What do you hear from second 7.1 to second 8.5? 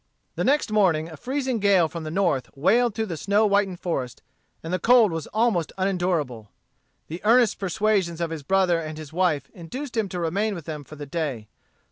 earnest persuasions of his